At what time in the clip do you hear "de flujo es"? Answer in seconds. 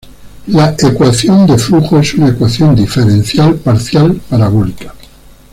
1.45-2.15